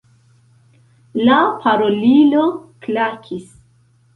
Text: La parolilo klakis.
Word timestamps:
La 1.27 1.35
parolilo 1.65 2.43
klakis. 2.87 3.45